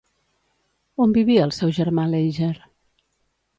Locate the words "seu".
1.59-1.75